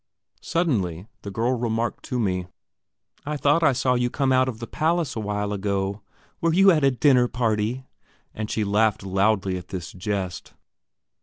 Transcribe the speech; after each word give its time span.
Suddenly 0.41 1.05
the 1.21 1.29
girl 1.29 1.51
remarked 1.55 2.03
to 2.05 2.17
me: 2.19 2.47
"I 3.23 3.37
thought 3.37 3.61
I 3.61 3.71
saw 3.71 3.93
you 3.93 4.09
come 4.09 4.31
out 4.31 4.49
of 4.49 4.57
the 4.57 4.65
palace 4.65 5.15
a 5.15 5.19
while 5.19 5.53
ago; 5.53 6.01
were 6.41 6.51
you 6.55 6.71
at 6.71 6.83
a 6.83 6.89
dinner 6.89 7.27
party?" 7.27 7.85
and 8.33 8.49
she 8.49 8.63
laughed 8.63 9.03
loudly 9.03 9.57
at 9.59 9.67
this 9.67 9.91
jest. 9.91 10.55